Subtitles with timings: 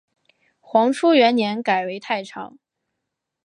[0.59, 2.57] 黄初元年改为太常。